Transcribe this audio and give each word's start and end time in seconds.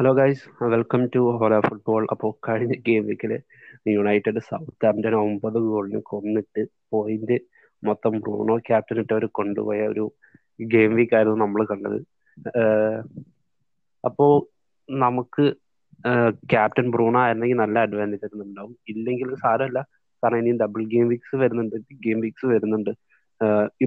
Hello 0.00 0.12
guys 0.18 0.44
welcome 0.72 1.02
to 1.14 1.22
Hola 1.40 1.54
football 1.64 2.02
അപ്പോൾ 2.12 2.30
കഴിഞ്ഞ 2.46 2.74
game 2.86 3.02
വീക്കിൽ 3.08 3.32
യുണൈറ്റഡ് 3.94 4.40
സൗത്ത് 4.46 4.86
ആംപ്റ്റൺ 4.90 5.14
ഒമ്പത് 5.14 5.58
ഗോളിന് 5.64 6.00
കൊന്നിട്ട് 6.10 6.62
പോയിന്റ് 6.92 7.36
മൊത്തം 7.88 8.14
ബ്രൂണോ 8.22 8.54
ക്യാപ്റ്റൻ 8.68 9.00
ഇട്ടവർ 9.02 9.24
കൊണ്ടുപോയ 9.38 9.80
ഒരു 9.92 10.04
ഗെയിം 10.74 10.94
വീക്ക് 10.98 11.14
ആയിരുന്നു 11.18 11.36
നമ്മൾ 11.44 11.64
കണ്ടത്. 11.72 11.98
അപ്പോൾ 14.04 14.32
നമുക്ക് 14.88 15.46
ക്യാപ്റ്റൻ 16.54 16.88
ബ്രൂണോ 16.96 17.20
ആയിരുന്നെങ്കിൽ 17.24 17.60
നല്ല 17.64 17.78
അഡ്വാന്റേജ് 17.88 18.42
ഉണ്ടാവും. 18.48 18.74
ഇല്ലെങ്കിൽ 18.94 19.34
സാരമല്ല. 19.44 19.82
കാരണം 20.22 20.40
ഇനിയും 20.42 20.62
ഡബിൾ 20.64 20.82
ഗെയിം 20.94 21.08
വീക്സ് 21.14 21.36
വരുന്നുണ്ട്. 21.44 21.78
ഗെയിം 22.06 22.20
വീക്സ് 22.26 22.46
വരുന്നുണ്ട്. 22.54 22.92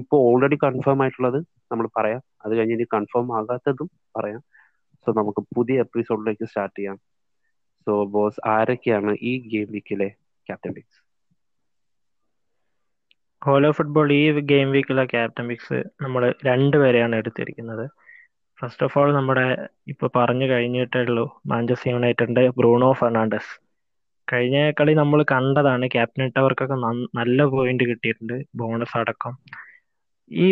ഇപ്പോൾ 0.02 0.20
ഓൾറെഡി 0.30 0.58
കൺഫേം 0.66 1.02
ആയിട്ടുള്ളത് 1.02 1.40
നമ്മൾ 1.72 1.88
പറയാം. 2.00 2.22
അത് 2.44 2.54
കഴിഞ്ഞ് 2.58 2.76
ഇനി 2.78 2.88
കൺഫേം 2.96 3.28
ആകാത്തതും 3.40 3.90
പറയാം. 4.18 4.42
സോ 5.06 5.12
നമുക്ക് 5.20 5.42
പുതിയ 5.56 5.84
എപ്പിസോഡിലേക്ക് 5.86 6.46
സ്റ്റാർട്ട് 6.50 6.76
ചെയ്യാം. 6.78 6.96
സോ 7.86 7.94
ബോസ് 8.14 8.40
ആരൊക്കെയാണ് 8.54 9.12
ഈ 9.30 9.34
ഗെയിം 9.52 9.68
വീക്കിലെ 9.76 10.08
ക്യാപ്റ്റൻ 10.46 10.72
പിക്സ് 10.76 11.00
ഹോലോ 13.42 13.70
ഫുട്ബോൾ 13.78 14.08
ഈ 14.18 14.22
ഗെയിം 14.52 14.68
വീക്കിലെ 14.74 15.04
ക്യാപ്റ്റൻ 15.12 15.46
പിക്സ് 15.50 15.78
നമ്മൾ 16.04 16.22
രണ്ടുപേരെയാണ് 16.48 17.14
എടുത്തിരിക്കുന്നത്. 17.20 17.84
ഫസ്റ്റ് 18.58 18.84
ഓഫ് 18.86 18.96
ഓൾ 19.00 19.08
നമ്മുടെ 19.16 19.44
ഇപ്പൊ 19.92 20.06
പറഞ്ഞു 20.16 20.46
കഴിഞ്ഞിട്ടേ 20.52 21.00
ഉള്ളൂ 21.08 21.24
മാഞ്ചസ്റ്റർ 21.52 21.90
യുണൈറ്റഡിന്റെ 21.92 22.44
ബ്രൂണോ 22.58 22.90
ഫെർണാണ്ടസ് 23.00 23.52
കഴിഞ്ഞ 24.28 24.58
കളി 24.78 24.92
നമ്മൾ 25.00 25.20
കണ്ടതാണ് 25.32 25.86
ക്യാപ്റ്റൻ 25.94 26.22
ഇട്ടവർക്കൊക്കെ 26.28 26.76
നല്ല 27.18 27.38
പോയിന്റ് 27.54 27.84
കിട്ടിയിട്ടുണ്ട് 27.90 28.36
ബോണസ് 28.60 28.96
അടക്കം. 29.00 29.34
ഈ 30.30 30.46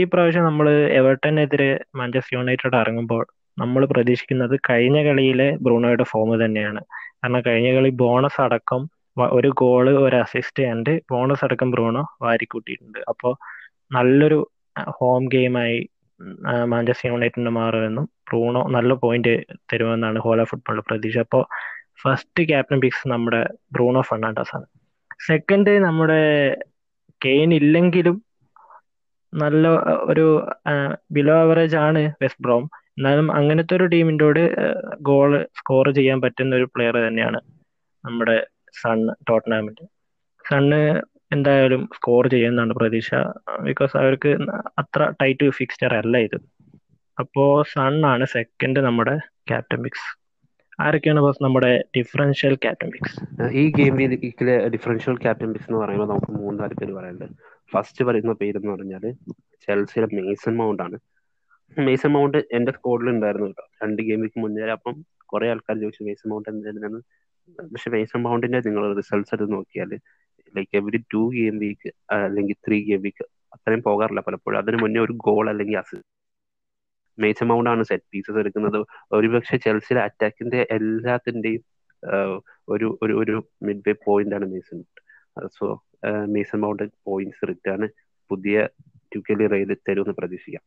ഈ 0.00 0.02
പ്രാവശ്യം 0.12 0.44
നമ്മൾ 0.48 0.66
എവർട്ടനെതിരെ 1.00 1.70
മാഞ്ചസ്റ്റർ 2.00 2.34
യുണൈറ്റഡ് 2.38 2.78
ഇറങ്ങുമ്പോൾ 2.82 3.24
നമ്മൾ 3.60 3.82
പ്രതീക്ഷിക്കുന്നത് 3.92 4.54
കഴിഞ്ഞ 4.70 4.98
കളിയിലെ 5.08 5.48
ബ്രൂണോയുടെ 5.64 6.06
ഫോം 6.12 6.30
തന്നെയാണ്. 6.44 6.80
കാരണം 7.18 7.42
കഴിഞ്ഞ 7.46 7.68
കളി 7.76 7.90
ബോണസ് 8.02 8.40
അടക്കം 8.46 8.82
ഒരു 9.38 9.50
ഗോൾ 9.60 9.86
ഒരു 10.06 10.16
അസിസ്റ്റ് 10.24 10.62
ആൻഡ് 10.70 10.92
ബോണസ് 11.10 11.44
അടക്കം 11.46 11.68
ബ്രൂണോ 11.74 12.02
വാരിക്കൂട്ടിയിട്ടുണ്ട്. 12.24 13.00
അപ്പോൾ 13.12 13.32
നല്ലൊരു 13.96 14.38
ഹോം 14.98 15.22
ഗെയിമായി 15.34 15.78
മാഞ്ചസ്റ്റർ 16.72 17.06
യുണൈറ്റഡിന് 17.10 17.52
മാറുമെന്നും 17.60 18.04
ബ്രൂണോ 18.28 18.60
നല്ല 18.76 18.92
പോയിന്റ് 19.02 19.32
തരുമെന്നാണ് 19.70 20.18
ഹോല 20.26 20.44
ഫുട്ബോളിൽ 20.50 20.84
പ്രതീക്ഷ. 20.88 21.18
അപ്പോൾ 21.26 21.42
ഫസ്റ്റ് 22.02 22.42
ക്യാപ്റ്റൻ 22.50 22.78
പിക്സ് 22.84 23.10
നമ്മുടെ 23.12 23.42
ബ്രൂണോ 23.74 24.00
ഫെർണാണ്ടസ് 24.08 24.52
ആണ്. 24.56 24.66
സെക്കൻഡ് 25.28 25.72
നമ്മുടെ 25.86 26.22
കെയിൻ 27.20 27.50
ഇല്ലെങ്കിലും 27.60 28.16
നല്ല 29.32 29.66
ഒരു 30.12 30.26
ബിലോ 31.16 31.34
ആവറേജ് 31.44 31.76
ആണ് 31.86 32.02
വെസ്റ്റ് 32.22 32.42
ബ്രോം 32.46 32.64
എന്നാലും 32.98 33.26
അങ്ങനത്തെ 33.38 33.74
ഒരു 33.78 33.86
ടീമിന്റെയോട് 33.94 34.42
ഗോൾ 35.08 35.32
സ്കോർ 35.58 35.86
ചെയ്യാൻ 35.98 36.18
പറ്റുന്ന 36.24 36.58
ഒരു 36.60 36.66
പ്ലെയർ 36.74 36.96
തന്നെയാണ് 37.06 37.40
നമ്മുടെ 38.04 38.36
സൺ 38.80 39.00
ടോട്ടനാമിന്റെ 39.28 39.86
സണ്ണ് 40.44 40.80
എന്തായാലും 41.34 41.82
സ്കോർ 41.96 42.24
ചെയ്യുന്നതാണ് 42.34 42.74
പ്രതീക്ഷ. 42.80 43.10
ബിക്കോസ് 43.68 43.94
അവർക്ക് 44.02 44.30
അത്ര 44.80 45.08
ടൈറ്റ് 45.22 45.48
ഫിക്സ്ചർ 45.58 45.92
അല്ല 46.02 46.16
ഇത്. 46.26 46.38
അപ്പോൾ 47.18 47.50
സണ്ണാണ് 47.72 48.24
സെക്കൻഡ് 48.34 48.80
നമ്മുടെ 48.86 49.14
ക്യാപ്റ്റൻ 49.50 49.80
മിക്സ് 49.84 50.06
ആരൊക്കെയാണ് 50.84 51.20
ബോസ് 51.24 51.42
നമ്മുടെ 51.44 51.70
ഡിഫറൻഷ്യൽ 51.96 52.54
ക്യാപ്റ്റൻ 52.64 52.88
മിക്സ് 52.94 53.14
ഈ 53.60 53.62
ഗെയിം 53.78 53.94
ഡിഫറൻഷ്യൽ 54.74 55.16
ക്യാപ്റ്റൻ 55.24 55.48
മിക്സ് 55.52 55.68
എന്ന് 55.70 55.80
പറയുമ്പോൾ 55.82 56.08
നമുക്ക് 56.12 56.32
മൂന്ന് 56.40 56.58
നാല് 56.62 56.74
പേര് 56.80 56.92
പറയാനുണ്ട്. 56.98 57.28
ഫസ്റ്റ് 57.72 58.02
പറയുന്ന 58.08 58.34
പേര് 58.42 58.56
എന്ന് 58.60 58.72
പറഞ്ഞാൽ 58.74 59.04
ചെൽസിയുടെ 59.66 60.08
മേസൺ 60.16 60.54
മൗണ്ട് 60.60 60.82
ആണ്. 60.86 60.98
മേസൺ 61.72 62.10
മൗണ്ട് 62.14 62.38
എന്റെ 62.56 62.72
സ്കോഡിൽ 62.76 63.08
ഉണ്ടായിരുന്നു 63.14 63.46
കേട്ടോ 63.50 63.64
രണ്ട് 63.82 64.00
ഗെയിമിക്ക് 64.08 64.38
മുന്നേ. 64.44 64.68
അപ്പം 64.76 64.94
കുറെ 65.32 65.46
ആൾക്കാർ 65.52 65.76
ചോദിച്ചു 65.82 66.04
മേസൺ 66.08 66.26
മൗണ്ട് 66.32 66.48
എന്തായിരുന്നു 66.52 67.00
പക്ഷെ 67.72 67.88
മേസൺ 67.94 68.20
മൗണ്ടിന്റെ 68.26 68.60
നിങ്ങൾ 68.66 68.84
റിസൾട്ട്സ് 69.00 69.32
എടുത്ത് 69.36 69.52
നോക്കിയാൽ 69.56 69.90
like 70.54 70.74
every 70.80 71.00
two 71.14 71.22
game 71.36 71.56
week 71.64 71.90
അല്ലെങ്കിൽ 72.26 72.56
ത്രീ 72.66 72.78
ഗെയിം 72.88 73.00
വീക്ക് 73.06 73.24
അത്രയും 73.54 73.82
പോകാറില്ല 73.88 74.20
പലപ്പോഴും. 74.28 74.58
അതിന് 74.62 74.78
മുന്നേ 74.82 75.00
ഒരു 75.06 75.14
ഗോൾ 75.26 75.44
അല്ലെങ്കിൽ 75.52 75.76
അസിസ്റ്റ് 75.82 76.04
മേസൺ 77.18 77.46
മൗണ്ട് 77.50 77.70
ആണ് 77.72 77.82
സെറ്റ് 77.90 78.06
പീസസ് 78.12 78.38
എടുക്കുന്നത്. 78.42 78.78
ഒരുപക്ഷെ 79.18 79.56
ചെൽസിലെ 79.66 80.00
അറ്റാക്കിന്റെ 80.08 80.60
എല്ലാത്തിന്റെയും 80.76 81.62
ഒരു 82.74 82.86
ഒരു 83.04 83.12
ഒരു 83.22 83.36
മിഡ് 83.66 83.84
വേ 83.86 83.92
പോയിന്റ് 84.06 84.34
ആണ് 84.38 84.46
Mason 84.52 84.80
so 85.58 85.66
Mason 86.34 86.58
Mount 86.64 86.84
points 87.08 87.46
return 87.50 87.82
പുതിയ 88.30 88.56
ട്യൂക്കലി 89.12 89.36
കെലി 89.38 89.46
റെയിൽ 89.54 89.70
തരുമെന്ന് 89.88 90.14
പ്രതീക്ഷിക്കാം. 90.20 90.64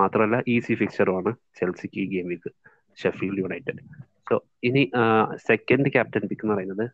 മാത്രമല്ല 0.00 0.36
ഈസി 0.54 0.74
ഫിക്സറുമാണ് 0.80 1.30
ചെൽസിക്ക് 1.58 1.98
ഈ 2.02 2.06
game 2.12 2.26
week 2.32 2.50
Sheffield 2.98 3.42
United. 3.44 3.80
So 4.28 4.34
ഇനി 4.68 4.82
സെക്കൻഡ് 5.48 5.90
ക്യാപ്റ്റൻ 5.94 6.24
പിക്ക് 6.30 6.44
എന്ന് 6.46 6.54
പറയുന്നത് 6.54 6.84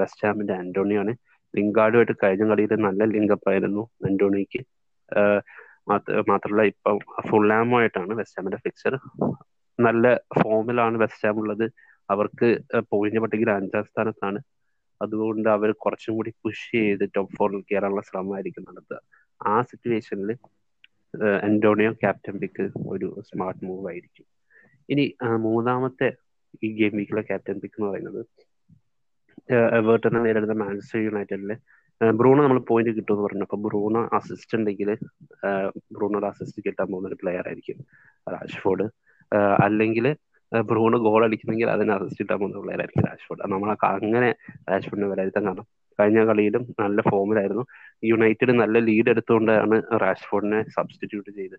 വെസ്റ്റ് 0.00 0.24
ഹാമിന്റെ 0.26 0.54
ആന്റോണിയോ 0.60 1.00
ആണ്. 1.02 1.12
ലിങ്കാർഡുമായിട്ട് 1.54 2.14
കഴിഞ്ഞ 2.22 2.44
കളിയിൽ 2.50 2.72
നല്ല 2.86 3.04
ലിങ്കപ്പ് 3.14 3.48
ആയിരുന്നു 3.52 3.82
ആന്റോണിക്ക് 4.08 4.60
മാത്രമല്ല 6.30 6.62
ഇപ്പം 6.72 6.96
ഫുള്ളാമുമായിട്ടാണ് 7.28 8.12
വെസ്റ്റ് 8.20 8.38
ഹാമിന്റെ 8.38 8.60
ഫിക്സർ 8.64 8.94
നല്ല 9.78 10.06
ഫോമിലാണ് 10.40 10.96
വെസ്റ്റ് 11.02 11.26
ഹാം 11.26 11.38
ഉള്ളത്. 11.42 11.66
അവർക്ക് 12.08 12.48
പോയിന്റ് 12.92 13.20
പട്ടികയിൽ 13.22 13.50
അഞ്ചാം 13.58 13.84
സ്ഥാനത്താണ്. 13.90 14.38
അതുകൊണ്ട് 15.00 15.48
അവർ 15.54 15.70
കുറച്ചും 15.84 16.14
കൂടി 16.18 16.30
പുഷ് 16.44 16.68
ചെയ്ത് 16.74 17.04
ടോപ്പ് 17.16 17.34
ഫോറിൽ 17.38 17.62
കയറാനുള്ള 17.70 18.02
ശ്രമമായിരിക്കും 18.08 18.64
നടത്തുക. 18.68 18.98
ആ 19.40 19.54
സിറ്റുവേഷനിൽ 19.70 20.30
അന്റോണിയോ 21.24 21.92
ക്യാപ്റ്റൻ 21.92 22.38
പിക്ക് 22.38 22.70
ഒരു 22.88 23.22
സ്മാർട്ട് 23.28 23.64
മൂവ് 23.64 23.86
ആയിരിക്കും. 23.90 24.26
ഇനി 24.88 25.16
മൂന്നാമത്തെ 25.36 26.12
ഈ 26.64 26.68
ഗെയിം 26.78 26.96
വീക്കിലെ 26.96 27.22
ക്യാപ്റ്റൻ 27.22 27.60
പിക്ക് 27.60 27.74
എന്ന് 27.78 27.90
പറയുന്നത് 27.90 28.20
എവേർട്ടനെ 29.78 30.20
നേരിടുന്ന 30.20 30.52
മാഞ്ചസ്റ്റർ 30.52 31.00
യുണൈറ്റഡിലെ 31.00 31.56
ബ്രൂണോ 32.12 32.42
നമ്മൾ 32.42 32.60
പോയിന്റ് 32.60 32.96
കിട്ടുമെന്ന് 32.96 33.24
പറഞ്ഞു. 33.24 33.42
അപ്പൊ 33.42 33.56
ബ്രൂണോ 33.56 34.08
അസിസ്റ്റ് 34.12 34.58
ഉണ്ടെങ്കിൽ 34.58 34.90
ബ്രൂണോയുടെ 35.92 36.26
അസിസ്റ്റ് 36.26 36.62
കിട്ടാൻ 36.66 36.86
പോകുന്ന 36.86 37.08
ഒരു 37.08 37.18
പ്ലെയർ 37.22 37.46
ആയിരിക്കും. 37.46 37.78
റാഷ്ഫോർഡ്. 38.32 38.86
അല്ലെങ്കിൽ 39.64 40.16
ബ്രൂണോ 40.52 40.98
ഗോൾ 41.06 41.22
അടിക്കുന്നെങ്കിൽ 41.26 41.68
അതിന് 41.74 41.92
അസിസ്റ്റ് 41.96 42.22
കിട്ടാൻ 42.22 42.38
പോകുന്ന 42.40 42.60
പിള്ളേരായിരിക്കും 42.62 43.06
രാഷ്ഫോർഡ് 43.08 43.48
നമ്മൾ 43.52 43.70
അങ്ങനെ 43.88 44.28
രാഷ്ഫോർഡിനെ 44.72 45.08
വിലയിരുത്താൻ 45.12 45.44
കാരണം 45.48 45.66
കഴിഞ്ഞ 45.98 46.20
കളിയിലും 46.28 46.62
നല്ല 46.82 47.00
ഫോമിലായിരുന്നു 47.10 47.64
യുണൈറ്റഡ് 48.10 48.54
നല്ല 48.62 48.78
ലീഡ് 48.88 49.10
എടുത്തുകൊണ്ടാണ് 49.14 49.76
റാഷ്ഫോർഡിനെ 50.04 50.60
സബ്സ്റ്റിറ്റ്യൂട്ട് 50.76 51.30
ചെയ്ത് 51.38 51.56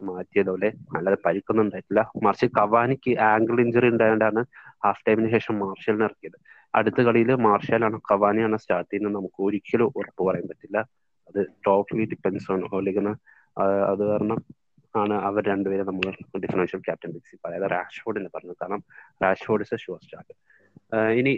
മാറ്റിയതുപോലെ 0.00 0.68
അല്ലാതെ 0.96 1.18
പരിക്കൊന്നും 1.24 1.64
ഉണ്ടായിട്ടില്ല. 1.64 2.02
മറിച്ച് 2.26 2.46
കവാനിക്ക് 2.58 3.12
ആംഗിൾ 3.32 3.56
ഇഞ്ചറി 3.64 3.88
ഉണ്ടായതുകൊണ്ടാണ് 3.94 4.42
ഹാഫ് 4.84 5.04
ടൈമിന് 5.06 5.30
ശേഷം 5.34 5.54
മാർഷലിനെ 5.64 6.04
ഇറക്കിയത്. 6.08 6.38
അടുത്ത 6.74 7.00
കളിയിൽ 7.08 7.30
മാർഷ്യലാണ് 7.48 7.96
കവാനിയാണ് 8.10 8.56
സ്റ്റാർട്ട് 8.62 8.90
ചെയ്യുന്നത് 8.90 9.14
നമുക്ക് 9.18 9.38
ഒരിക്കലും 9.46 9.88
ഉറപ്പ് 10.00 10.22
പറയാൻ 10.28 10.46
പറ്റില്ല. 10.50 10.78
അത് 11.28 11.40
ടോട്ടലി 11.66 12.04
ഡിപ്പെൻസ് 12.12 12.48
ഓൺ 12.54 12.62
ഓലിക്കുന്ന 12.78 13.10
അത് 13.92 14.02
കാരണം 14.10 14.38
ആണ് 14.94 15.14
അവർ 15.28 15.42
രണ്ടുപേരും 15.52 15.86
നമ്മൾ 15.90 16.06
ഡിഫറൻഷ്യൽ 16.44 16.80
ക്യാപ്റ്റൻ 16.86 17.10
പിക്സ് 17.14 17.36
അതായത് 17.46 17.66
റാഷ്ഫോർഡിനെ 17.74 18.30
പറഞ്ഞു 18.36 18.54
കാരണം 18.62 18.80
Rashford 19.24 19.64
is 19.66 19.74
a 19.76 19.78
sure 19.84 20.00
start 20.06 20.34
ഇനി 21.20 21.32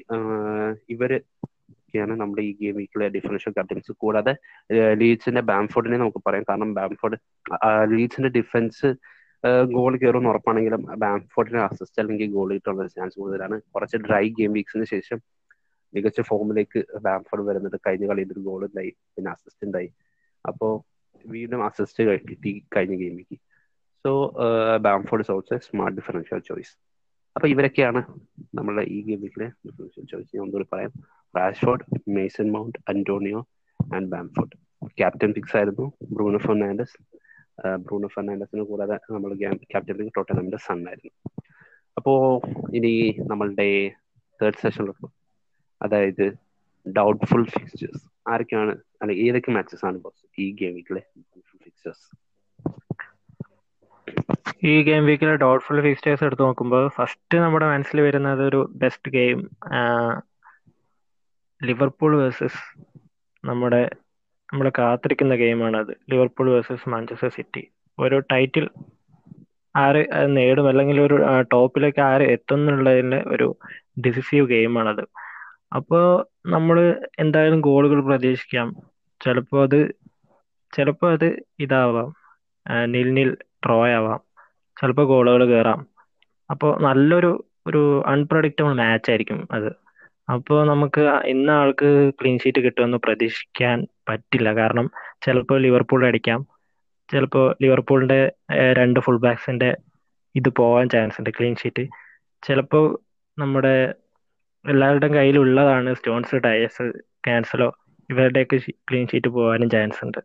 ഇവർ 0.94 1.12
ഒക്കെയാണ് 1.14 2.14
നമ്മുടെ 2.20 2.42
ഈ 2.48 2.52
ഗെയിം 2.60 2.76
വീക്കിലെ 2.80 3.08
ഡിഫറൻഷ്യൽ 3.16 3.52
ക്യാപ്റ്റൻസ് 3.56 3.92
കൂടാതെ 4.02 4.32
ലീഡ്സിന്റെ 5.00 5.42
ബാംഫോർഡിനെ 5.50 5.98
നമുക്ക് 6.02 6.20
പറയാം. 6.26 6.44
കാരണം 6.50 6.70
ബാംഫോർഡ് 6.78 7.18
ലീഡ്സിന്റെ 7.94 8.30
ഡിഫൻസ് 8.38 8.88
ഗോൾ 9.74 9.92
കയറുമെന്ന് 10.02 10.30
ഉറപ്പാണെങ്കിലും 10.32 10.82
ബാംഫോർഡിന് 11.04 11.60
അസിസ്റ്റ് 11.68 12.00
അല്ലെങ്കിൽ 12.02 12.28
ഗോൾ 12.36 12.48
കിട്ടാനുള്ള 12.56 12.86
ചാൻസ് 12.96 13.16
കൂടുതലാണ്. 13.20 13.56
കുറച്ച് 13.74 13.96
ഡ്രൈ 14.06 14.24
ഗെയിം 14.38 14.52
വീക്സിന് 14.58 14.86
ശേഷം 14.94 15.18
മികച്ച 15.94 16.20
ഫോമിലേക്ക് 16.28 16.80
ബാംഫോർഡ് 17.06 17.44
വരുന്നത് 17.48 17.76
കഴിഞ്ഞ 17.86 18.04
കളിയിൽ 18.10 18.30
ഒരു 18.34 18.42
ഗോൾ 18.48 18.60
ഉണ്ടായി 18.68 18.92
പിന്നെ 19.14 19.30
അസിസ്റ്റ് 19.34 19.66
ഉണ്ടായി 19.68 19.88
അപ്പോൾ 20.44 20.72
വീണ്ടും 21.24 21.60
അസിസ്റ്റ് 21.68 22.04
കിട്ടി 22.28 22.52
കഴിഞ്ഞ 22.76 22.94
game 23.02 23.16
week 23.18 23.36
so 24.04 24.32
Bamford 24.76 25.22
is 25.22 25.30
also 25.30 25.56
smart 25.56 25.96
differential 25.96 26.38
choice 26.38 26.72
അപ്പൊ 27.36 27.48
ഇവരൊക്കെയാണ് 27.48 28.04
നമ്മളുടെ 28.54 28.82
ഈ 28.82 29.02
ഗെയിമിലെ 29.02 29.46
ഡിഫറൻഷ്യൽ 29.66 30.04
ചോയ്സ് 30.04 30.36
ഞാൻ 30.36 30.42
ഒന്നുകൂടി 30.42 30.66
പറയാം. 30.72 30.92
Rashford 31.36 31.84
Mason 32.08 32.52
Mount 32.52 32.78
Antonio 32.88 33.48
and 33.94 34.08
Bamford 34.08 34.56
captain 34.98 35.32
picks 35.32 35.56
ആയിരുന്നു 35.56 35.92
ബ്രൂണോ 36.10 36.38
ഫെർണാണ്ടസ് 36.38 36.96
ബ്രൂണോ 37.76 38.08
ഫെർണാണ്ടസിന് 38.08 38.62
കൂടാതെ 38.62 38.98
നമ്മൾ 39.10 39.34
ക്യാപ്റ്റൻ 39.34 39.96
പിക്ക് 39.96 40.12
ടോട്ടനമിന്റെ 40.16 40.56
സൺ 40.56 40.88
ആയിരുന്നു. 40.88 41.12
അപ്പോ 41.96 42.42
ഇനി 42.74 43.18
നമ്മളുടെ 43.26 43.92
തേർഡ് 44.42 44.54
സെഷനിൽ 44.54 44.92
അതായത് 45.82 46.32
ഡൗട്ട്ഫുൾ 46.92 47.44
ഫിക്സ്റ്റേഴ്സ് 47.44 48.30
ആരൊക്കെയാണ് 48.30 48.78
അല്ലെ 49.02 49.16
ഏതൊക്കെ 49.16 49.50
മാച്ചസ് 49.50 49.84
ആണ് 49.84 50.00
ഈ 50.38 50.52
ഗെയിമിലെ 50.52 51.00
ഫിക്സ്റ്റേഴ്സ് 51.64 52.31
ഈ 54.70 54.74
ഗെയിം 54.82 55.02
വീക്കിലെ 55.08 55.34
ഡൗട്ട്ഫുൾ 55.42 55.78
ഫിക്സ്റ്റേഴ്സ് 55.86 56.24
എടുത്ത് 56.26 56.42
നോക്കുമ്പോൾ 56.42 56.84
ഫസ്റ്റ് 56.96 57.36
നമ്മുടെ 57.44 57.66
മനസ്സിൽ 57.72 57.98
വരുന്നത് 58.06 58.42
ഒരു 58.48 58.60
ബെസ്റ്റ് 58.82 59.12
ഗെയിം 59.16 59.38
ലിവർപൂൾ 61.60 62.12
വേഴ്സസ് 62.20 62.60
നമ്മുടെ 63.44 63.82
നമ്മൾ 64.48 64.66
കാത്തിരിക്കുന്ന 64.78 65.34
ഗെയിമാണ് 65.42 65.76
അത്. 65.82 65.92
ലിവർപൂൾ 66.10 66.46
വേഴ്സസ് 66.54 66.88
മാഞ്ചസ്റ്റർ 66.94 67.30
സിറ്റി 67.36 67.62
ഒരു 67.98 68.16
ടൈറ്റിൽ 68.32 68.66
ആര് 69.74 70.02
നേടും 70.36 70.66
അല്ലെങ്കിൽ 70.70 70.98
ഒരു 71.00 71.16
ടോപ്പിലേക്ക് 71.52 72.00
ആര് 72.10 72.24
എത്തുന്നുള്ളതിന്റെ 72.34 73.20
ഒരു 73.34 73.46
ഡിസിസീവ് 74.06 74.46
ഗെയിമാണത് 74.46 75.04
അപ്പോൾ 75.78 76.04
നമ്മൾ 76.54 76.76
എന്തായാലും 77.18 77.60
ഗോളുകൾ 77.68 78.00
പ്രതീക്ഷിക്കാം. 78.08 78.68
ചിലപ്പോൾ 79.20 79.60
അത് 79.66 79.80
ചിലപ്പോൾ 80.72 81.10
അത് 81.16 81.28
ഇതാവാം. 81.64 82.10
നിൽ 82.94 83.08
നിൽ 83.18 83.30
ഡ്രോ 83.66 83.78
ആവാം. 83.96 84.20
ചിലപ്പോൾ 84.80 85.06
ഗോളുകൾ 85.06 85.42
കയറാം 85.44 85.80
അപ്പോൾ 86.50 86.70
നല്ലൊരു 86.86 87.32
ഒരു 87.66 87.80
അൺപ്രഡിക്റ്റബിൾ 88.06 88.72
മാച്ച് 88.74 89.10
ആയിരിക്കും 89.10 89.48
അത്. 89.52 89.70
അപ്പോൾ 90.32 90.58
നമുക്ക് 90.68 91.02
ഇന്ന 91.32 91.50
ആൾക്ക് 91.50 91.88
ക്ലീൻ 92.20 92.36
ഷീറ്റ് 92.42 92.60
കിട്ടുമെന്ന് 92.64 92.98
പ്രതീക്ഷിക്കാൻ 93.06 93.86
പറ്റില്ല. 94.08 94.48
കാരണം 94.54 94.86
ചിലപ്പോൾ 95.24 95.58
ലിവർപൂൾ 95.62 96.06
അടിക്കാം. 96.06 96.40
ചിലപ്പോൾ 97.12 97.46
ലിവർപൂളിന്റെ 97.62 98.20
രണ്ട് 98.78 99.00
ഫുൾ 99.00 99.18
ബാക്സിന്റെ 99.20 99.70
ഇത് 100.34 100.48
പോകാൻ 100.48 100.88
ചാൻസ് 100.88 101.18
ഉണ്ട് 101.18 101.30
ക്ലീൻ 101.30 101.54
ഷീറ്റ് 101.62 101.84
ചിലപ്പോൾ 102.42 102.86
നമ്മുടെ 103.38 103.74
എല്ലാവരുടെയും 104.64 105.14
കയ്യിലുള്ളതാണ് 105.14 105.90
സ്റ്റോൺസ് 105.94 106.36
ടയേഴ്സ് 106.44 106.84
ക്യാൻസലോ 107.26 107.68
ഇവരുടെയൊക്കെ 108.10 108.56
ക്ലീൻ 108.88 109.06
ഷീറ്റ് 109.06 109.28
പോകാനും 109.28 109.70
ചാൻസ് 109.70 110.00
ഉണ്ട്. 110.04 110.20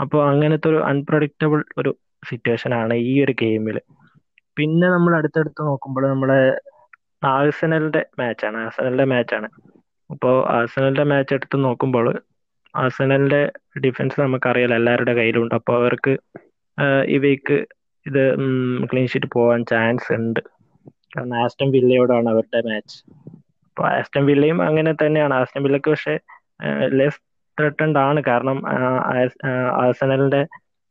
അപ്പോൾ 0.00 0.20
അങ്ങനത്തെ 0.30 0.68
ഒരു 0.68 0.80
അൺപ്രഡിക്റ്റബിൾ 0.90 1.64
ഒരു 1.78 1.90
സിറ്റുവേഷൻ 2.30 2.72
ആണ് 2.82 2.94
ഈ 3.10 3.12
ഒരു 3.24 3.34
ഗെയിമിൽ 3.42 3.78
പിന്നെ 4.56 4.86
നമ്മൾ 4.94 5.12
അടുത്തടുത്ത് 5.18 5.62
നോക്കുമ്പോൾ 5.68 6.04
നമ്മളെ 6.12 6.40
ആഴ്സണലിന്റെ 7.34 8.02
മാച്ചാണ് 8.20 8.56
ആഴ്സണലിന്റെ 8.62 9.06
മാച്ചാണ് 9.14 9.48
അപ്പോൾ 10.10 10.34
ആഴ്സണലിന്റെ 10.56 11.04
മാച്ച് 11.12 11.34
എടുത്ത് 11.38 11.56
നോക്കുമ്പോൾ 11.66 12.06
ആഴ്സണലിന്റെ 12.74 13.40
ഡിഫൻസ് 13.84 14.18
നമുക്കറിയാലോ 14.20 14.74
എല്ലാവരുടെ 14.80 15.14
കയ്യിലുണ്ട്. 15.18 15.54
അപ്പോൾ 15.60 15.74
അവർക്ക് 15.80 16.12
ഈ 17.14 17.16
വീക്ക് 17.24 17.56
ഇത് 18.06 18.22
ക്ലീൻ 18.90 19.06
ഷീറ്റ് 19.12 19.28
പോകാൻ 19.36 19.60
ചാൻസ് 19.72 20.08
ഉണ്ട്. 20.18 20.40
കാരണം 21.14 21.36
ആസ്റ്റൺ 21.44 21.68
വില്ലയോടാണ് 21.76 22.28
അവരുടെ 22.34 22.60
മാച്ച് 22.68 22.96
അപ്പോൾ 23.68 23.84
ആസ്റ്റൺ 23.98 24.22
വില്ലയും 24.30 24.58
അങ്ങനെ 24.68 24.92
തന്നെയാണ്. 25.02 25.34
ആസ്റ്റൺ 25.40 25.62
വില്ലയ്ക്ക് 25.66 25.90
പക്ഷേ 25.94 26.14
ലെസ് 26.98 27.20
ത്രെട്ടൻഡ് 27.58 27.98
ആണ്. 28.06 28.20
കാരണം 28.30 28.58
ആഴ്സണലിന്റെ 29.82 30.42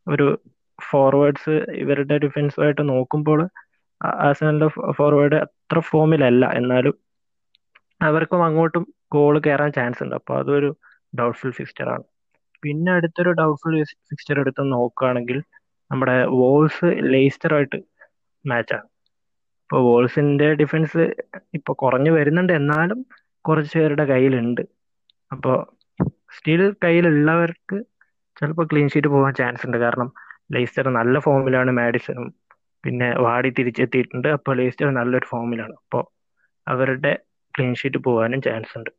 ഒരു 0.07 0.27
ഫോർവേഡ്സ് 0.89 1.55
ഇവരുടെ 1.83 2.15
ഡിഫൻസുമായിട്ട് 2.17 2.89
നോക്കുമ്പോൾ 2.89 3.39
ആഴ്സണലിന്റെ 4.25 4.67
ഫോർവേഡ് 4.97 5.37
അത്ര 5.45 5.79
ഫോമിലല്ല 5.79 6.45
എന്നാലും 6.59 6.95
അവർക്കും 8.01 8.45
അങ്ങോട്ടും 8.45 8.83
ഗോൾ 9.11 9.35
കയറാൻ 9.39 9.71
ചാൻസ് 9.71 10.03
ഉണ്ട്. 10.03 10.15
അപ്പോൾ 10.15 10.35
അതൊരു 10.39 10.69
ഡൗട്ട്ഫുൾ 11.19 11.51
ഫിക്സ്ചർ 11.51 11.87
ആണ്. 11.89 12.05
പിന്നെ 12.63 12.91
അടുത്തൊരു 12.91 13.31
ഡൗട്ട്ഫുൾ 13.31 13.75
ഫിക്സ്ചർ 14.09 14.39
എടുത്ത് 14.39 14.63
നോക്കുകയാണെങ്കിൽ 14.71 15.37
നമ്മുടെ 15.91 16.15
വോൾസ് 16.41 16.89
ലേസ്റ്ററായിട്ട് 17.13 17.77
മാച്ചാണ് 18.45 18.87
ഇപ്പോൾ 19.63 19.81
വോൾസിന്റെ 19.83 20.47
ഡിഫൻസ് 20.53 21.03
ഇപ്പോൾ 21.53 21.73
കുറഞ്ഞു 21.73 22.11
വരുന്നുണ്ട്. 22.11 22.53
എന്നാലും 22.53 22.99
കുറച്ച് 23.45 23.79
പേരുടെ 23.79 24.05
കയ്യിലുണ്ട്. 24.05 24.61
അപ്പോൾ 25.31 25.57
സ്റ്റിൽ 26.37 26.61
കയ്യിലുള്ളവർക്ക് 26.83 27.77
ചിലപ്പോൾ 28.39 28.65
ക്ലീൻ 28.71 28.87
ഷീറ്റ് 28.89 29.07
പോകാൻ 29.07 29.33
ചാൻസ് 29.33 29.65
ഉണ്ട്. 29.65 29.77
കാരണം 29.77 30.09
ലെയ്സ്റ്റർ 30.53 30.85
നല്ല 30.99 31.19
ഫോമിലാണ് 31.19 31.71
മാഡിസണും. 31.71 32.27
പിന്നെ 32.83 33.07
വാടി 33.25 33.49
തിരിച്ചെത്തിയിട്ടുണ്ട്. 33.49 34.27
അപ്പോൾ 34.27 34.55
ലെയ്സ്റ്റർ 34.57 34.89
നല്ലൊരു 34.99 35.25
ഫോമിലാണ്. 35.25 35.75
അപ്പോൾ 35.81 36.03
അവരുടെ 36.67 37.11
ക്ലീൻ 37.53 37.73
ഷീറ്റ് 37.73 37.97
പോകാനും 37.97 38.41
ചാൻസ് 38.41 38.73
ഉണ്ട്. 38.77 38.91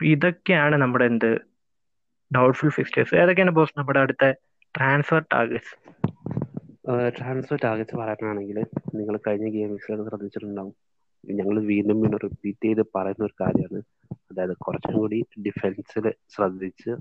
ഇതൊക്കെയാണ് 0.00 0.76
നമ്മുടെ 0.82 1.04
എന്ത് 1.04 1.30
ഡൗട്ട്ഫുൾ 2.30 2.68
ഫിക്സ്റ്റേഴ്സ് 2.68 3.14
ഏതൊക്കെയാണ് 3.14 3.50
ബോസ് 3.50 3.74
നമ്മുടെ 3.78 4.00
അടുത്ത 4.00 4.24
ട്രാൻസ്ഫർ 4.74 5.20
ടാർഗറ്റ്സ്? 5.32 5.72
ട്രാൻസ്ഫർ 7.16 7.58
ടാർഗറ്റ്സ് 7.64 7.96
പറയാനാണെങ്കിൽ 7.96 8.58
നിങ്ങൾ 8.94 9.18
കഴിഞ്ഞ 9.26 9.48
ഗെയിംസിലൊക്കെ 9.56 10.04
ശ്രദ്ധിച്ചിട്ടുണ്ടാവും. 10.10 10.74
ഞങ്ങൾ 11.24 11.56
വീണ്ടും 11.70 12.00
വീണ്ടും 12.02 12.20
റിപ്പീറ്റ് 12.24 12.64
ചെയ്ത് 12.66 12.82
പറയുന്ന 12.94 13.24
ഒരു 13.24 13.34
കാര്യമാണ്. 13.42 13.80
അതായത് 14.30 14.54
കുറച്ചും 14.56 14.94
കൂടി 14.98 15.18
ഡിഫൻസിൽ 15.46 16.06
ശ്രദ്ധിച്ച് 16.34 16.92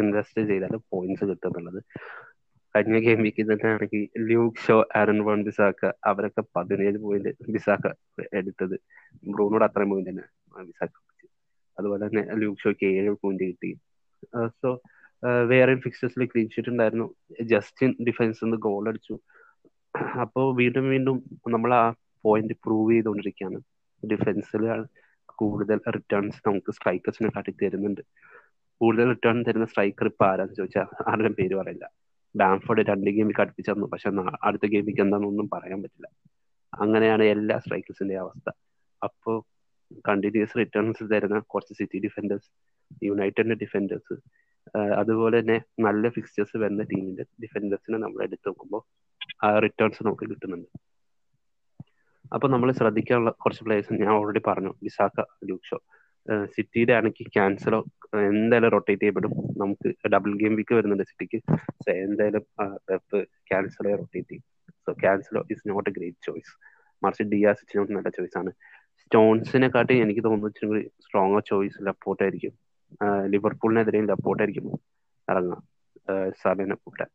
ഇൻവെസ്റ്റ് 0.00 0.42
ചെയ്താൽ 0.50 0.74
പോയിന്റ്സ് 0.92 1.24
കിട്ടും 1.24 1.48
എന്നുള്ളത്. 1.48 1.80
കഴിഞ്ഞ 2.76 2.96
ഗെയിമിക്ക് 3.04 3.24
വീക്കിൽ 3.26 3.46
തന്നെ 3.50 3.68
ആണെങ്കിൽ 3.74 4.02
Luke 4.30 4.62
Shaw 4.64 4.74
Aaron 4.98 5.18
Wan 5.28 5.40
Bissaka 5.46 5.90
അവരൊക്കെ 6.10 6.42
പതിനേഴ് 6.56 6.98
പോയിന്റ് 7.04 7.30
ബിസാക്ക 7.54 7.86
എടുത്തത്. 8.40 8.76
ബ്രൂണോട് 9.34 9.64
അത്രയും 9.66 9.90
പോയിന്റ് 9.92 10.10
തന്നെ 10.10 10.24
ബിസാക്ക 10.70 10.94
അതുപോലെ 11.78 12.02
തന്നെ 12.08 12.22
ലൂക്ക് 12.42 12.60
ഷോയ്ക്ക് 12.64 12.86
ഏഴ് 12.98 13.14
പോയിന്റ് 13.22 13.46
കിട്ടി. 13.50 13.70
സോ 14.60 14.68
വേറെയും 15.50 15.80
ഫിക്സേഴ്സിൽ 15.84 16.24
ക്ലീൻ 16.32 16.48
ഷീറ്റ് 16.54 16.70
ഉണ്ടായിരുന്നു. 16.72 17.06
ജസ്റ്റിൻ 17.52 17.90
ഡിഫൻസ് 18.08 18.40
നിന്ന് 18.44 18.58
ഗോൾ 18.66 18.84
അടിച്ചു. 18.90 19.14
അപ്പോൾ 20.24 20.46
വീണ്ടും 20.60 20.86
വീണ്ടും 20.94 21.18
നമ്മൾ 21.54 21.72
ആ 21.80 21.84
പോയിന്റ് 22.24 22.54
പ്രൂവ് 22.64 22.92
ചെയ്തുകൊണ്ടിരിക്കുകയാണ്. 22.94 23.58
ഡിഫൻസിൽ 24.02 24.64
കൂടുതൽ 25.40 25.78
റിട്ടേൺസ് 25.96 26.40
നമുക്ക് 26.48 26.70
സ്ട്രൈക്കേഴ്സിനെ 26.78 27.30
കാട്ടി 27.36 27.52
തരുന്നുണ്ട്. 27.62 28.02
കൂടുതൽ 28.80 29.08
റിട്ടേൺ 29.14 29.38
തരുന്ന 29.48 29.66
സ്ട്രൈക്കർ 29.72 30.08
ഇപ്പൊ 30.12 30.26
ആരാന്ന് 30.30 30.56
ചോദിച്ചാൽ 30.60 30.88
ആരുടെയും 31.10 31.36
പേര് 31.40 31.54
പറയില്ല. 31.60 31.86
ബാംഫോർഡ് 32.40 32.82
രണ്ട് 32.88 33.10
ഗെയിമിൽ 33.16 33.34
കടുപ്പിച്ചു 33.40 33.86
പക്ഷെ 33.92 34.10
അടുത്ത 34.42 34.66
ഗെയിമിക്ക് 34.74 35.02
എന്താണെന്നൊന്നും 35.04 35.48
പറയാൻ 35.52 35.80
പറ്റില്ല. 35.82 36.08
അങ്ങനെയാണ് 36.72 37.24
എല്ലാ 37.34 37.56
സ്ട്രൈക്കേഴ്സിന്റെ 37.58 38.16
അവസ്ഥ. 38.24 38.48
അപ്പോൾ 39.02 39.36
കണ്ടിന്യൂസ് 40.08 40.58
റിട്ടേൺസ് 40.58 41.04
തരുന്ന 41.12 41.38
കുറച്ച് 41.52 41.74
സിറ്റി 41.78 41.98
ഡിഫൻഡേഴ്സ് 42.04 42.48
യുണൈറ്റഡിന്റെ 43.04 43.56
ഡിഫൻഡേഴ്സ് 43.64 44.14
അതുപോലെ 45.00 45.36
തന്നെ 45.40 45.56
നല്ല 45.80 46.08
ഫിക്സ്റ്റേഴ്സ് 46.08 46.56
വരുന്ന 46.62 46.82
ടീമിന്റെ 46.82 47.24
ഡിഫൻഡേഴ്സിനെ 47.42 47.98
നമ്മൾ 47.98 48.20
എടുത്തു 48.22 48.48
നോക്കുമ്പോൾ 48.48 48.82
ആ 49.46 49.58
റിട്ടേൺസ് 49.58 50.04
നമുക്ക് 50.06 50.24
കിട്ടുന്നുണ്ട്. 50.30 50.68
അപ്പൊ 52.34 52.46
നമ്മൾ 52.48 52.68
ശ്രദ്ധിക്കാനുള്ള 52.72 53.30
കുറച്ച് 53.30 53.64
പ്ലേയേഴ്സ് 53.64 53.98
ഞാൻ 54.02 54.12
ഓൾറെഡി 54.12 54.42
പറഞ്ഞു. 54.46 54.72
വിസാഖ 54.82 55.24
ലൂക്ഷോ 55.50 55.78
സിറ്റിയുടെ 56.54 56.92
ആണെങ്കിൽ 56.98 57.26
ക്യാൻസലോ 57.36 57.80
എന്തായാലും 58.30 58.70
റൊട്ടേറ്റ് 58.74 59.02
ചെയ്യപ്പെടും. 59.02 59.32
നമുക്ക് 59.62 59.88
ഡബിൾ 60.14 60.32
ഗെയിം 60.42 60.54
വീക്ക് 60.58 60.74
വരുന്നുണ്ട് 60.78 61.04
സിറ്റിക്ക്. 61.10 61.38
സോ 61.82 61.88
എന്തായാലും 62.06 62.44
പെപ്പ് 62.88 63.18
ക്യാൻസലോ 63.50 63.92
റൊട്ടേറ്റ് 64.02 64.28
ചെയ്യും. 64.30 64.44
So 64.86 64.92
Cancelo 65.02 65.42
is 65.52 65.62
not 65.70 65.88
a 65.90 65.94
great 65.98 66.20
choice 66.28 66.52
മറിച്ച് 67.02 67.24
ഡിയാസ് 67.32 67.60
ഇച്ചിരി 67.64 67.94
നല്ല 67.96 68.10
ചോയ്സ് 68.18 68.36
ആണ്. 68.40 68.50
സ്റ്റോൺസിനെ 69.02 69.68
കാട്ടി 69.74 69.94
എനിക്ക് 70.04 70.22
തോന്നുന്നു 70.26 70.50
ഇച്ചിരി 70.52 70.82
സ്ട്രോങ് 71.04 71.40
ചോയ്സ് 71.50 71.78
ലപ്പോട്ടായിരിക്കും 71.88 72.54
ലിവർപൂളിനെതിരെയും 73.32 74.06
ലപ്പോട്ടായിരിക്കും 74.12 74.66
ഇറങ്ങുക. 75.28 75.58
സാലിനെ 76.42 76.76
കൂട്ടാൻ. 76.84 77.08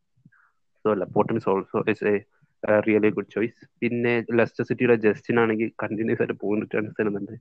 So 0.86 0.94
Laporte 1.02 1.50
also 1.54 1.80
is 1.94 2.06
a 2.12 2.16
really 2.88 3.10
good 3.18 3.32
choice 3.36 3.62
പിന്നെ 3.82 4.14
ലെസ്റ്റർ 4.40 4.64
സിറ്റിയുടെ 4.70 4.96
ജസ്റ്റിൻ 5.06 5.38
ആണെങ്കിൽ 5.44 5.70
കണ്ടിന്യൂസ് 5.84 6.22
ആയിട്ട് 6.24 6.38
പോയിന്റ് 6.44 6.66
റിട്ടേൺസ് 6.66 6.96
തരുന്നുണ്ട്. 7.00 7.34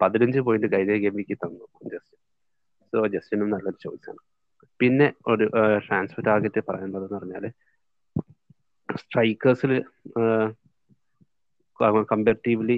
പതിനഞ്ച് 0.00 0.40
പോയിന്റ് 0.46 0.68
കഴിഞ്ഞ 0.72 0.94
ഗെയിമിക്ക് 1.04 1.36
തന്നു 1.44 1.66
ജസ്റ്റിൻ 1.92 2.18
സോ 2.92 3.06
ജസ്റ്റിനും 3.14 3.48
നല്ലൊരു 3.54 3.78
ചോയ്സ് 3.84 4.08
ആണ്. 4.10 4.20
പിന്നെ 4.80 5.06
ഒരു 5.32 5.44
ട്രാൻസ്ഫർ 5.86 6.22
ടാർഗറ്റ് 6.28 6.62
പറയുന്നത് 6.70 7.04
എന്ന് 7.06 7.18
പറഞ്ഞാൽ 7.18 7.44
സ്ട്രൈക്കേഴ്സിൽ 9.02 9.72
കമ്പാരിറ്റീവ്ലി 12.12 12.76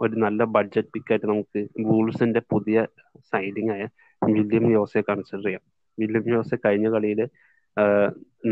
ഒരു 0.00 0.14
നല്ല 0.24 0.40
ബഡ്ജറ്റ് 0.56 0.92
പിക്കായിട്ട് 0.94 1.26
നമുക്ക് 1.30 1.60
വൂൾസിന്റെ 1.88 2.40
പുതിയ 2.52 2.78
സൈഡിങ് 3.32 3.72
ആയ 3.76 3.84
വില്യം 4.22 4.64
ജോസെ 4.74 5.00
കൺസിഡർ 5.08 5.42
ചെയ്യാം. 5.46 5.62
വില്യം 5.98 6.24
ജോസെ 6.32 6.56
കഴിഞ്ഞ 6.64 6.88
കളിയിൽ 6.94 7.20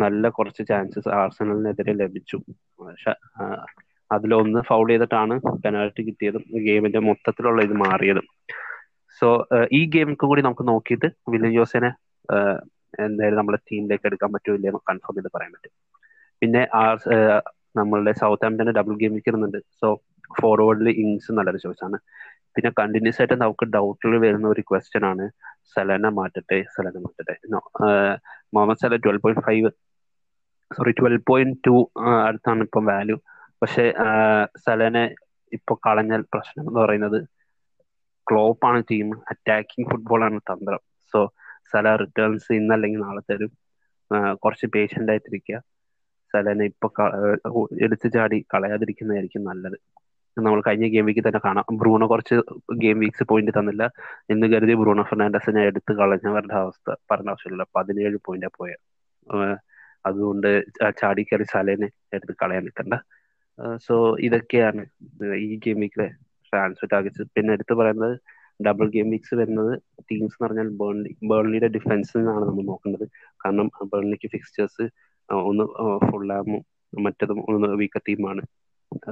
നല്ല 0.03 0.29
കുറച്ച് 0.37 0.63
ചാൻസസ് 0.71 1.11
ആർസണലിനെതിരെ 1.21 1.93
ലഭിച്ചു. 2.03 2.39
അതിലൊന്ന് 4.11 4.61
ഫൗൾ 4.69 4.87
ചെയ്തിട്ടാണ് 4.91 5.35
പെനാൽറ്റി 5.65 6.03
കിട്ടിയതും 6.09 6.43
ഗെയിമിന്റെ 6.67 7.01
മൊത്തത്തിലുള്ള 7.09 7.61
ഇത് 7.69 7.75
മാറിയതും. 7.85 8.27
സോ 9.19 9.29
ഈ 9.79 9.81
ഗെയിമിക്ക് 9.95 10.27
കൂടി 10.31 10.43
നമുക്ക് 10.47 10.65
നോക്കിയിട്ട് 10.73 11.09
വില്യം 11.33 11.53
ജോസിനെ 11.59 11.91
എന്തായാലും 13.07 13.39
നമ്മുടെ 13.41 13.59
ടീമിലേക്ക് 13.69 14.07
എടുക്കാൻ 14.11 14.31
പറ്റുമോ 14.35 14.57
ഇല്ലയോ 14.59 14.81
കൺഫേം 14.91 15.17
ചെയ്ത് 15.17 15.31
പറയാൻ 15.37 15.51
പറ്റും. 15.55 15.73
പിന്നെ 16.43 16.63
ആർ 16.83 16.97
നമ്മളുടെ 17.79 18.13
സൗത്ത് 18.21 18.47
ആംപ്റ്റന്റെ 18.47 18.75
ഡബിൾ 18.79 18.95
ഗെയിം 19.01 19.15
വരുന്നുണ്ട്. 19.17 19.59
സോ 19.81 19.89
ഫോർവേഡിൽ 20.41 20.89
ഇങ്സ് 21.03 21.33
നല്ലൊരു 21.39 21.61
ചോയ്സ് 21.65 21.85
ആണ്. 21.87 21.99
പിന്നെ 22.55 22.71
കണ്ടിന്യൂസ് 22.81 23.21
ആയിട്ട് 23.23 23.37
നമുക്ക് 23.43 23.65
ഡൗട്ടിൽ 23.77 24.13
വരുന്ന 24.25 24.47
ഒരു 24.55 24.63
ക്വസ്റ്റ്യൻ 24.71 25.05
ആണ്. 25.11 25.25
സലന 25.75 26.09
മാറ്റട്ടെ 26.19 26.59
സലന 26.75 26.97
മാറ്റട്ടെ. 27.05 27.35
Mohamed 28.53 28.83
Salah 28.83 28.97
twelve 29.05 29.23
point 29.23 29.45
five 29.47 29.71
sorry 30.71 30.93
twelve 30.93 31.23
point 31.27 31.59
two 31.67 31.75
അടുത്താണ് 32.27 32.65
ഇപ്പം 32.67 32.85
വാല്യൂ 32.87 33.17
പക്ഷെ 33.63 33.85
സലനെ 34.65 35.05
ഇപ്പൊ 35.53 35.75
കളഞ്ഞാൽ 35.87 36.23
പ്രശ്നം 36.33 36.65
എന്ന് 36.69 36.81
പറയുന്നത് 36.81 37.19
ആണ് 38.63 38.81
ടീം 38.91 39.09
അറ്റാക്കിംഗ് 39.33 39.89
ഫുട്ബോളാണ് 39.91 40.39
തന്ത്രം. 40.51 40.83
സോ 41.13 41.19
സല 41.73 41.87
റിട്ടേൺസ് 42.03 42.51
ഇന്നല്ലെങ്കിൽ 42.53 43.01
നാളെ 43.01 43.23
തരും. 43.31 43.53
കുറച്ച് 44.43 44.67
പേഷ്യന്റ് 44.75 45.13
ആയിട്ടിരിക്കുക. 45.13 45.59
സലനെ 46.35 46.65
ഇപ്പൊ 46.73 46.89
എടുത്തു 47.87 48.09
ചാടി 48.09 48.39
കളയാതിരിക്കുന്നതായിരിക്കും 48.55 49.45
നല്ലത്. 49.51 49.79
നമ്മൾ 50.45 50.61
കഴിഞ്ഞ 50.67 50.87
ഗെയിം 50.95 51.07
വീക്കിൽ 51.09 51.25
തന്നെ 51.27 51.41
കാണാം. 51.47 51.65
ബ്രൂണോ 51.81 52.07
കുറച്ച് 52.13 52.37
ഗെയിം 52.83 52.99
വീക്സ് 53.05 53.25
പോയിന്റ് 53.31 53.53
തന്നില്ല. 53.59 53.85
എന്ന് 54.33 54.47
കരുതി 54.53 54.75
ബ്രൂണോ 54.81 55.03
ഫെർണാണ്ടസിനെ 55.11 55.63
എടുത്ത് 55.71 55.93
കളഞ്ഞവരുടെ 56.01 56.57
അവസ്ഥ 56.63 56.97
പറഞ്ഞ 57.11 57.31
ആവശ്യമില്ല 57.35 57.65
പതിനേഴ് 57.77 58.19
പോയിന്റാ 58.29 58.51
പോയ. 58.59 58.73
അതുകൊണ്ട് 60.09 60.49
ചാടി 61.01 61.23
കയറി 61.29 61.47
സലേനെ 61.53 61.89
എടുത്ത് 62.17 62.35
കളയാൻ 62.43 62.65
നിൽക്കണ്ട. 62.67 62.95
സോ 63.87 63.95
ഇതൊക്കെയാണ് 64.27 64.83
ഈ 65.45 65.47
ഗെയിം 65.65 65.79
വീക്കിലെ 65.85 66.09
ട്രാൻസ്ഫർ 66.53 66.89
ടാർഗറ്റ്സ് 66.93 67.25
പിന്നെ 67.37 67.53
എടുത്ത് 67.57 67.75
പറയുന്നത് 67.81 68.15
ഡബിൾ 68.61 68.87
ഗെയിം 68.95 69.09
വീക്സ് 69.15 69.35
വരുന്നത് 69.41 69.73
ടീംസ് 70.09 70.37
എന്ന് 70.37 70.45
പറഞ്ഞാൽ 70.47 70.69
ബേൺലി 70.81 71.11
ബേൺലിയുടെ 71.31 71.69
ഡിഫൻസിൽ 71.77 72.19
നിന്നാണ് 72.21 72.45
നമ്മൾ 72.49 72.65
നോക്കുന്നത്. 72.73 73.07
കാരണം 73.43 73.69
ബേൺലിക്ക് 73.95 74.29
ഫിക്സ്ചേഴ്സ് 74.35 74.85
ഒന്ന് 75.51 75.65
ഫുള്ളാമും 76.09 76.63
മറ്റതും 77.07 77.39
ഒന്ന് 77.51 77.69
വീക്ക 77.83 77.99
ടീമാണ് 78.09 78.43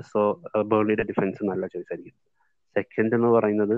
സോ 0.01 0.21
ബേർണിയുടെ 0.63 1.03
ഡിഫൻസ് 1.03 1.45
നല്ല 1.45 1.67
ചോയ്സ് 1.67 1.93
ആയിരിക്കും. 1.93 2.19
സെക്കൻഡ് 2.77 3.15
എന്ന് 3.15 3.29
പറയുന്നത് 3.29 3.77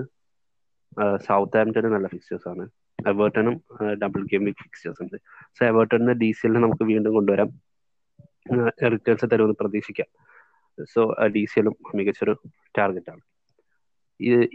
സൗത്ത് 1.25 1.57
ആംപ്റ്റനും 1.57 1.93
നല്ല 1.93 2.07
ഫിക്സേഴ്സ് 2.07 2.47
ആണ്. 2.47 2.65
എവേർട്ടനും 3.07 3.55
ഡബിൾ 4.03 4.21
ഗെയിം 4.23 4.43
വീക്ക് 4.45 4.63
ഫിക്സേഴ്സ് 4.63 5.03
ഉണ്ട്. 5.03 5.17
സോ 5.57 5.65
എവേർട്ടണിന് 5.65 6.13
ഡി 6.21 6.31
സി 6.31 6.45
എല്ലിന് 6.47 6.63
നമുക്ക് 6.63 6.83
വീണ്ടും 6.83 7.13
കൊണ്ടുവരാം. 7.13 7.49
റിട്ടേൺസ് 8.91 9.25
തരുമെന്ന് 9.31 9.55
പ്രതീക്ഷിക്കാം. 9.59 10.09
സോ 10.93 11.15
ഡി 11.35 11.45
സി 11.45 11.59
എല്ലും 11.59 11.75
മികച്ചൊരു 11.95 12.35
ടാർഗറ്റ് 12.77 13.11
ആണ്. 13.11 13.21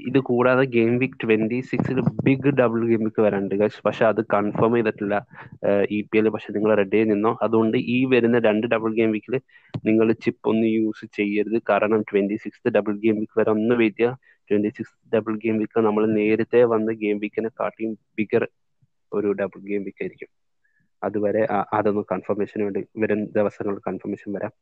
ഇത് 0.09 0.19
കൂടാതെ 0.29 0.63
ഗെയിം 0.75 0.95
വീക്ക് 1.01 1.19
ട്വന്റി 1.23 1.59
സിക്സിൽ 1.71 1.99
ബിഗ് 2.27 2.51
ഡബിൾ 2.61 2.81
ഗെയിം 2.89 3.03
വീക്ക് 3.07 3.23
വരാനുണ്ട് 3.27 3.55
പക്ഷെ 3.87 4.05
അത് 4.11 4.21
കൺഫേം 4.35 4.73
ചെയ്തിട്ടില്ല. 4.77 5.15
ഇ 5.97 5.99
പി 6.11 6.19
എൽ 6.21 6.29
പക്ഷെ 6.35 6.51
നിങ്ങൾ 6.57 6.71
റെഡി 6.81 6.97
ആയി 7.01 7.07
നിന്നോ? 7.13 7.33
അതുകൊണ്ട് 7.47 7.77
ഈ 7.95 7.99
വരുന്ന 8.15 8.39
രണ്ട് 8.49 8.67
ഡബിൾ 8.75 8.91
ഗെയിം 8.99 9.13
വീക്കിൽ 9.17 9.37
നിങ്ങൾ 9.89 10.09
ചിപ്പ് 10.25 10.49
ഒന്ന് 10.53 10.67
യൂസ് 10.77 11.07
ചെയ്യരുത്. 11.19 11.59
കാരണം 11.71 12.03
twenty 12.11 12.39
six 12.45 12.73
double 12.77 12.95
game 13.05 13.17
week 13.23 13.39
വരെ 13.41 13.53
ഒന്ന് 13.57 13.77
വെയിറ്റ് 13.83 14.01
ചെയ്യുക. 14.03 14.19
Twenty 14.51 14.71
six 14.79 14.95
double 15.15 15.35
game 15.45 15.57
week 15.63 15.85
നമ്മൾ 15.89 16.05
നേരത്തെ 16.19 16.63
വന്ന് 16.75 16.93
ഗെയിം 17.03 17.19
വീക്കിനെ 17.25 17.51
കാട്ടിയും 17.61 17.93
ബിഗർ 18.19 18.45
ഒരു 19.13 19.29
ഡബിൾ 19.41 19.61
ഗെയിം 19.71 19.83
വീക്ക് 19.87 20.03
ആയിരിക്കും. 20.05 20.31
അതുവരെ 21.03 21.43
അതൊന്ന് 21.79 22.03
കൺഫർമേഷന് 22.13 22.63
വേണ്ടി 22.67 22.81
വരും 23.03 23.21
ദിവസങ്ങളിൽ 23.37 23.81
കൺഫർമേഷൻ 23.89 24.29
വരാം. 24.37 24.53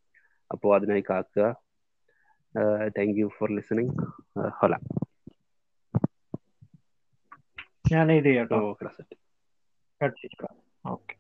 അപ്പോൾ 0.51 0.71
അതിനായി 0.77 1.03
കാക്കുക. 1.11 1.45
താങ്ക് 2.89 3.19
യു 3.19 3.29
ഫോർ 3.39 3.51
ലിസണിങ് 3.51 3.95
ഹൊല 4.59 4.75
ഞാൻ 7.93 8.09
ഇത് 8.13 8.29
കേട്ടോ. 8.29 8.61
ഓക്കെ 10.85 11.15